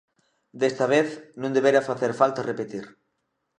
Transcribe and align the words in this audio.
Desta 0.61 0.85
vez, 0.93 1.07
non 1.41 1.55
debera 1.57 1.87
facer 1.89 2.11
falta 2.21 2.47
repetir. 2.51 2.85